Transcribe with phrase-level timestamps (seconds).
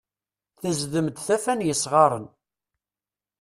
[0.61, 2.25] Tezdem-d taffa n yesɣaren.